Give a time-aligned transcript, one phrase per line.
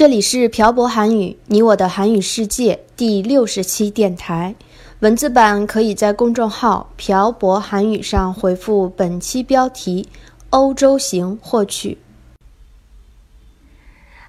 [0.00, 4.54] 这里是朴博韩语，你我的韩语世界第六十期电台。
[5.00, 10.08] 文字版可以在公众号“朴博韩语”上回复本期标题“
[10.50, 11.98] 欧洲行”获取。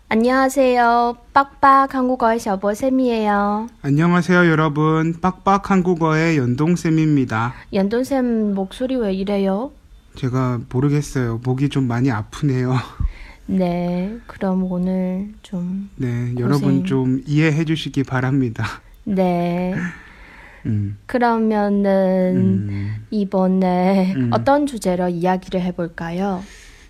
[0.09, 1.17] 안녕하세요.
[1.33, 3.67] 빡빡 한국어의 셔보쌤이에요.
[3.81, 5.13] 안녕하세요, 여러분.
[5.19, 7.53] 빡빡 한국어의 연동쌤입니다.
[7.73, 9.71] 연돈쌤 목소리 왜 이래요?
[10.15, 11.41] 제가 모르겠어요.
[11.43, 12.75] 목이 좀 많이 아프네요.
[13.58, 18.64] 네, 그럼 오늘 좀, 네, 여러분 좀 이해해 주시기 바랍니다.
[19.04, 19.74] 네.
[20.64, 23.06] 음, 그러면은, 음.
[23.10, 24.30] 이번에 음.
[24.32, 26.42] 어떤 주제로 이야기를 해볼까요?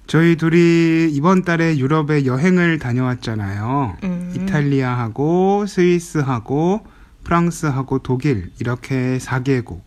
[0.07, 3.97] 저희 둘이 이번 달에 유럽에 여행을 다녀왔잖아요.
[4.05, 4.33] 음.
[4.37, 6.81] 이탈리아하고 스위스하고
[7.25, 9.81] 프랑스하고 독일 이렇게 4개국.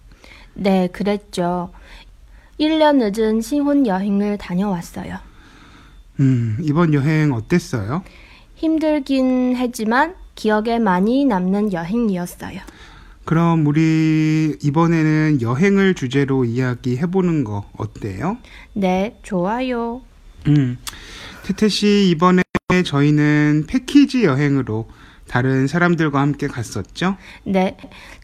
[0.55, 1.69] 네, 그랬죠.
[2.59, 5.17] 1년 늦은 신혼 여행을 다녀왔어요.
[6.19, 8.03] 음, 이번 여행 어땠어요?
[8.55, 12.59] 힘들긴 했지만 기억에 많이 남는 여행이었어요.
[13.25, 18.37] 그럼 우리 이번에는 여행을 주제로 이야기해 보는 거 어때요?
[18.73, 20.01] 네, 좋아요.
[20.47, 20.77] 음.
[21.43, 22.43] 태태 씨 이번에
[22.85, 24.87] 저희는 패키지 여행으로
[25.27, 27.17] 다른 사람들과 함께 갔었죠?
[27.43, 27.77] 네,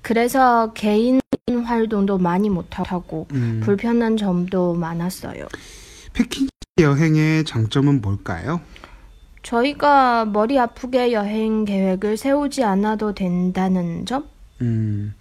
[0.03, 1.19] 그래서 개인
[1.65, 3.61] 활동도 많이 못하고 음.
[3.63, 5.47] 불편한 점도 많았어요.
[6.13, 6.49] 패키지
[6.81, 8.61] 여행의 장점은 뭘까요?
[9.43, 14.25] 저희가 머리 아프게 여행 계획을 세우지 않아도 된다는 점?
[14.61, 15.15] 음.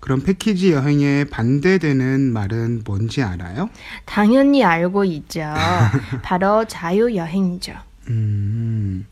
[0.00, 3.68] 그럼 패키지 여행에 반대되는 말은 뭔지 알아요?
[4.06, 5.42] 당연히 알고 있죠.
[6.22, 7.74] 바로 자유여행이죠.
[8.08, 9.06] 음.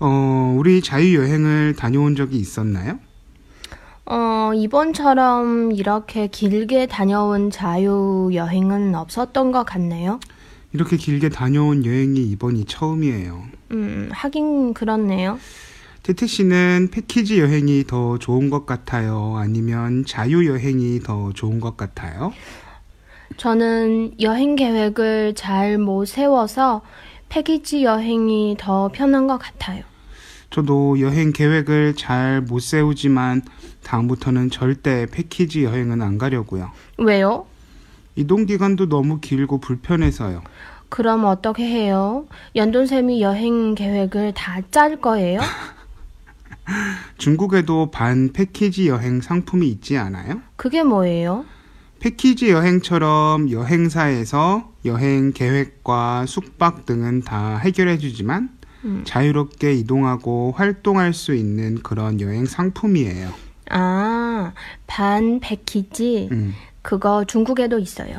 [0.00, 2.98] 어, 우리 자유 여행을 다녀온 적이 있었나요?
[4.06, 10.18] 어, 이번처럼 이렇게 길게 다녀온 자유여행은 없었던 것 같네요.
[10.74, 13.44] 이렇게 길게 다녀온 여행이 이번이 처음이에요.
[13.70, 15.38] 음, 하긴 그렇네요.
[16.02, 19.36] 태태 씨는 패키지 여행이 더 좋은 것 같아요?
[19.36, 22.32] 아니면 자유 여행이 더 좋은 것 같아요?
[23.36, 26.82] 저는 여행 계획을 잘 못 세워서
[27.28, 29.84] 패키지 여행이 더 편한 것 같아요.
[30.50, 33.42] 저도 여행 계획을 잘 못 세우지만
[33.84, 36.70] 다음부터는 절대 패키지 여행은 안 가려고요.
[36.98, 37.46] 왜요?
[38.16, 40.42] 이동 기간도 너무 길고 불편해서요.
[40.88, 42.26] 그럼 어떻게 해요?
[42.54, 45.40] 연돈쌤이 여행 계획을 다 짤 거예요?
[47.18, 50.40] 중국에도 반 패키지 여행 상품이 있지 않아요?
[50.56, 51.44] 그게 뭐예요?
[51.98, 58.50] 패키지 여행처럼 여행사에서 여행 계획과 숙박 등은 다 해결해 주지만
[58.84, 59.02] 음.
[59.06, 63.30] 자유롭게 이동하고 활동할 수 있는 그런 여행 상품이에요.
[63.70, 64.52] 아,
[64.86, 66.28] 반 패키지.
[66.30, 66.54] 음.
[66.88, 68.18] 그거 중국에도 있어요.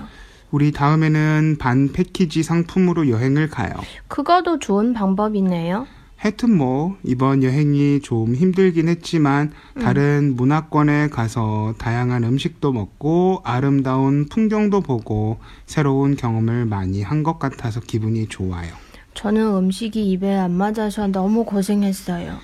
[0.51, 3.71] 우리 다음에는 반 패키지 상품으로 여행을 가요.
[4.07, 5.85] 그거도 좋은 방법이네요.
[6.17, 14.81] 하여튼 뭐 이번 여행이 좀 힘들긴 했지만 다른 문화권에 가서 다양한 음식도 먹고 아름다운 풍경도
[14.81, 15.37] 보고
[15.67, 18.73] 새로운 경험을 많이 한 것 같아서 기분이 좋아요.
[19.13, 22.37] 저는 음식이 입에 안 맞아서 너무 고생했어요.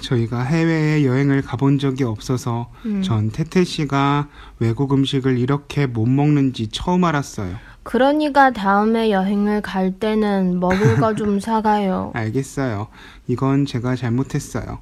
[0.00, 3.02] 저희가 해외에 여행을 가본 적이 없어서 음.
[3.02, 4.28] 전 태태 씨가
[4.58, 7.56] 외국 음식을 이렇게 못 먹는지 처음 알았어요.
[7.82, 12.12] 그러니까 다음에 여행을 갈 때는 먹을 거 좀 사가요.
[12.14, 12.88] 알겠어요.
[13.26, 14.80] 이건 제가 잘못했어요.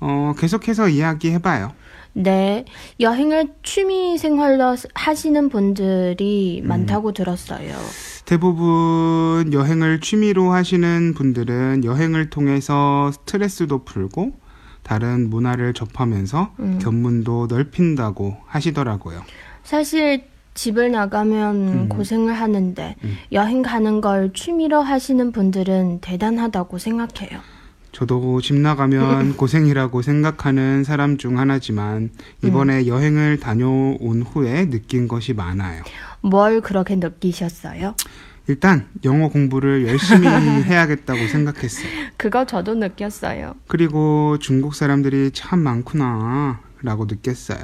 [0.00, 1.72] 어, 계속해서 이야기해봐요.
[2.12, 2.64] 네,
[2.98, 7.76] 여행을 취미 생활로 하시는 분들이 많다고 들었어요.
[8.30, 14.34] 대부분 여행을 취미로 하시는 분들은 여행을 통해서 스트레스도 풀고
[14.84, 16.78] 다른 문화를 접하면서 음.
[16.80, 19.22] 견문도 넓힌다고 하시더라고요.
[19.64, 20.22] 사실
[20.54, 21.88] 집을 나가면 음.
[21.88, 23.16] 고생을 하는데 음.
[23.32, 27.40] 여행 가는 걸 취미로 하시는 분들은 대단하다고 생각해요.
[27.90, 32.10] 저도 집 나가면 고생이라고 생각하는 사람 중 하나지만
[32.44, 35.82] 이번에 여행을 다녀온 후에 느낀 것이 많아요.
[36.22, 37.94] 뭘 그렇게 느끼셨어요?
[38.46, 40.26] 일단 영어 공부를 열심히
[40.64, 41.88] 해야겠다고 생각했어요.
[42.16, 43.54] 그거 저도 느꼈어요.
[43.68, 47.60] 그리고 중국 사람들이 참 많구나 라고 느꼈어요.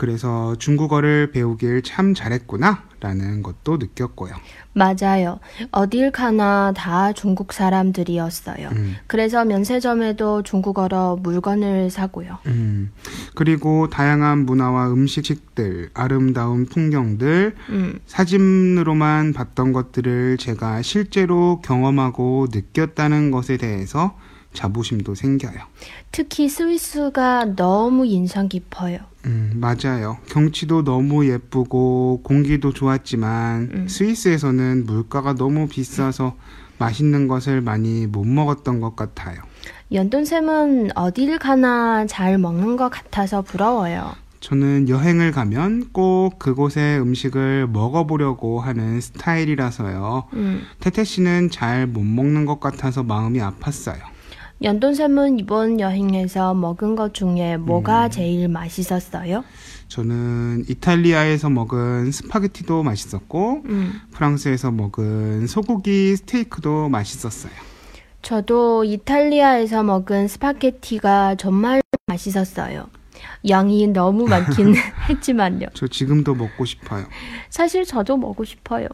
[0.00, 4.32] 그래서 중국어를 배우길 참 잘했구나 라는 것도 느꼈고요.
[4.72, 5.40] 맞아요.
[5.72, 8.70] 어딜 가나 다 중국 사람들이었어요.
[8.72, 8.96] 음.
[9.06, 12.38] 그래서 면세점에도 중국어로 물건을 사고요.
[12.46, 12.92] 음,
[13.34, 23.58] 그리고 다양한 문화와 음식들, 아름다운 풍경들, 음, 사진으로만 봤던 것들을 제가 실제로 경험하고 느꼈다는 것에
[23.58, 24.16] 대해서
[24.52, 25.60] 자부심도 생겨요.
[26.12, 28.98] 특히 스위스가 너무 인상 깊어요.
[29.26, 30.18] 음, 맞아요.
[30.30, 33.88] 경치도 너무 예쁘고 공기도 좋았지만 음.
[33.88, 36.36] 스위스에서는 물가가 너무 비싸서
[36.78, 39.42] 맛있는 것을 많이 못 먹었던 것 같아요.
[39.92, 44.12] 연돈쌤은 어딜 가나 잘 먹는 것 같아서 부러워요.
[44.40, 50.24] 저는 여행을 가면 꼭 그곳의 음식을 먹어보려고 하는 스타일이라서요.
[50.32, 53.98] 음, 태태 씨는 잘 못 먹는 것 같아서 마음이 아팠어요.
[54.62, 59.42] 연돈쌤은 이번 여행에서 먹은 것 중에 뭐가 제일 맛있었어요?
[59.88, 67.52] 저는 이탈리아에서 먹은 스파게티도 맛있었고, 음, 프랑스에서 먹은 소고기 스테이크도 맛있었어요.
[68.20, 72.88] 저도 이탈리아에서 먹은 스파게티가 정말 맛있었어요.
[73.48, 74.74] 양이 너무 많긴
[75.08, 75.68] 했지만요.
[75.72, 77.06] 저 지금도 먹고 싶어요.
[77.48, 78.88] 사실 저도 먹고 싶어요.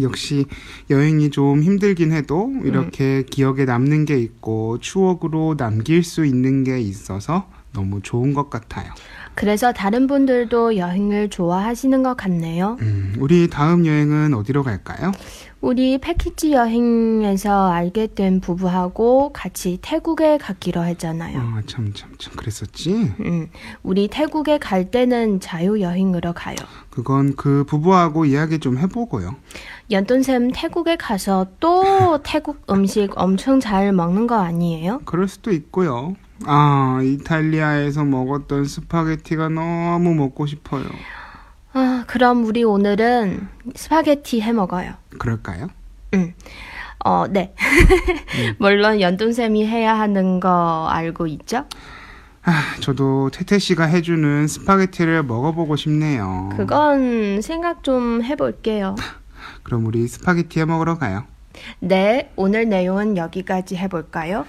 [0.00, 0.46] 역시
[0.90, 7.48] 여행이 좀 힘들긴 해도 이렇게 기억에 남는 게 있고 추억으로 남길 수 있는 게 있어서
[7.74, 8.90] 너무 좋은 것 같아요.
[9.34, 12.78] 그래서 다른 분들도 여행을 좋아하시는 것 같네요.
[12.80, 15.12] 음, 우리 다음 여행은 어디로 갈까요?
[15.60, 21.38] 우리 패키지 여행에서 알게 된 부부하고 같이 태국에 가기로 했잖아요.
[21.40, 23.14] 아, 참, 참, 참, 그랬었지?
[23.20, 23.48] 음,
[23.82, 26.56] 우리 태국에 갈 때는 자유 여행으로 가요.
[26.90, 29.34] 그건 그 부부하고 이야기 좀 해보고요.
[29.90, 31.82] 연돈쌤 태국에 가서 또
[32.22, 35.00] 태국 음식 엄청 잘 먹는 거 아니에요?
[35.06, 36.14] 그럴 수도 있고요.
[36.46, 40.84] 아, 이탈리아에서 먹었던 스파게티가 너무 먹고 싶어요.
[41.72, 44.94] 아, 그럼 우리 오늘은 스파게티 해 먹어요.
[45.18, 45.68] 그럴까요?
[47.04, 47.54] 어, 네.
[48.58, 51.66] 물론 연동쌤이 해야 하는 거 알고 있죠?
[52.44, 56.50] 아, 저도 태태 씨가 해주는 스파게티를 먹어보고 싶네요.
[56.56, 58.94] 그건 생각 좀 해볼게요.
[59.62, 61.24] 그럼 우리 스파게티 해 먹으러 가요.
[61.80, 64.44] 네, 오늘 내용은 여기까지 해볼까요?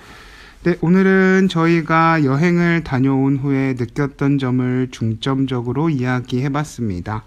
[0.65, 7.23] 네, 오늘은 저희가 여행을 다녀온 후에 느꼈던 점을 중점적으로 이야기해 봤습니다.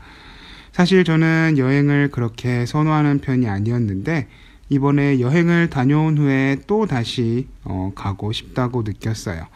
[0.72, 4.26] 사실 저는 여행을 그렇게 선호하는 편이 아니었는데,
[4.70, 9.46] 이번에 여행을 다녀온 후에 또 다시 어, 가고 싶다고 느꼈어요.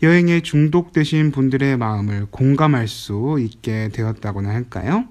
[0.00, 5.06] 여행에 중독되신 분들의 마음을 공감할 수 있게 되었다고나 할까요?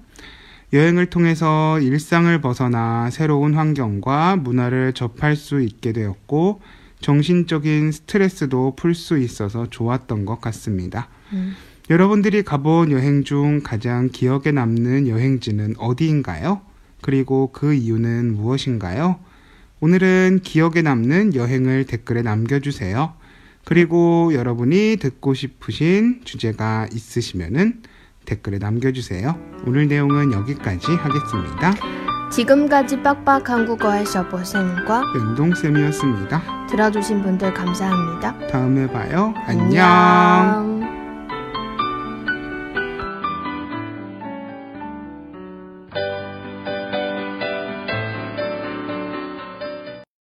[0.72, 6.62] 여행을 통해서 일상을 벗어나 새로운 환경과 문화를 접할 수 있게 되었고,
[7.00, 11.08] 정신적인 스트레스도 풀 수 있어서 좋았던 것 같습니다.
[11.32, 11.54] 음.
[11.90, 16.60] 여러분들이 가본 여행 중 가장 기억에 남는 여행지는 어디인가요?
[17.00, 19.18] 그리고 그 이유는 무엇인가요?
[19.80, 23.14] 오늘은 기억에 남는 여행을 댓글에 남겨주세요.
[23.64, 27.82] 그리고 여러분이 듣고 싶으신 주제가 있으시면은
[28.24, 29.38] 댓글에 남겨주세요.
[29.66, 32.07] 오늘 내용은 여기까지 하겠습니다.
[32.30, 36.66] 지금까지 빡빡 한국어의 셔보생과 연동쌤이었습니다.
[36.68, 38.34] 들어주신 분들 감사합니다.
[38.50, 39.34] 다음에 봐요.
[39.46, 39.84] 안녕.
[39.86, 40.67] 안녕.